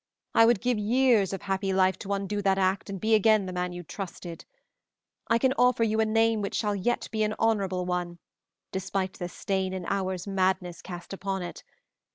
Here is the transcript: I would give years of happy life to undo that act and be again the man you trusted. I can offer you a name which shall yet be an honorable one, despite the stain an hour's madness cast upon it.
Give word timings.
I 0.33 0.47
would 0.47 0.61
give 0.61 0.79
years 0.79 1.31
of 1.31 1.43
happy 1.43 1.71
life 1.73 1.99
to 1.99 2.13
undo 2.13 2.41
that 2.41 2.57
act 2.57 2.89
and 2.89 2.99
be 2.99 3.13
again 3.13 3.45
the 3.45 3.53
man 3.53 3.71
you 3.71 3.83
trusted. 3.83 4.45
I 5.27 5.37
can 5.37 5.53
offer 5.59 5.83
you 5.83 5.99
a 5.99 6.05
name 6.05 6.41
which 6.41 6.55
shall 6.55 6.75
yet 6.75 7.07
be 7.11 7.21
an 7.21 7.35
honorable 7.37 7.85
one, 7.85 8.17
despite 8.71 9.13
the 9.19 9.29
stain 9.29 9.73
an 9.75 9.85
hour's 9.85 10.25
madness 10.25 10.81
cast 10.81 11.13
upon 11.13 11.43
it. 11.43 11.61